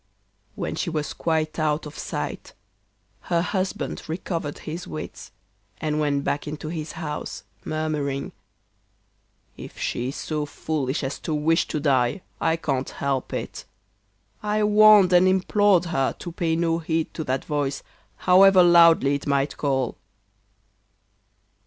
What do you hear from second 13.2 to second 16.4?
it. I warned and implored her to